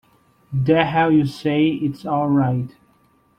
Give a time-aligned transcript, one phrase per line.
[0.51, 2.75] The hell you say it's all right!